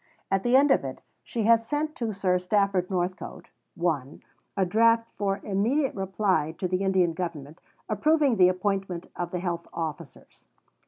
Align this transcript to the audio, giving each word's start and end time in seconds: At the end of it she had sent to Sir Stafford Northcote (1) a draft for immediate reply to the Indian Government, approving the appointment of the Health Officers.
At 0.31 0.41
the 0.41 0.55
end 0.55 0.71
of 0.71 0.83
it 0.83 0.99
she 1.21 1.43
had 1.43 1.61
sent 1.61 1.95
to 1.97 2.11
Sir 2.11 2.39
Stafford 2.39 2.89
Northcote 2.89 3.49
(1) 3.75 4.23
a 4.57 4.65
draft 4.65 5.07
for 5.15 5.39
immediate 5.43 5.93
reply 5.93 6.55
to 6.57 6.67
the 6.67 6.81
Indian 6.83 7.13
Government, 7.13 7.61
approving 7.87 8.37
the 8.37 8.49
appointment 8.49 9.11
of 9.15 9.29
the 9.29 9.37
Health 9.41 9.67
Officers. 9.71 10.47